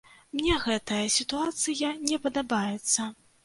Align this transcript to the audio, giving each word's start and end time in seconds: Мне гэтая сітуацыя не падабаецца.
Мне 0.37 0.55
гэтая 0.63 1.03
сітуацыя 1.17 1.95
не 2.09 2.23
падабаецца. 2.27 3.11